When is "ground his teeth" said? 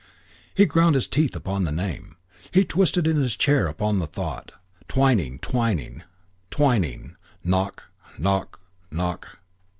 0.65-1.35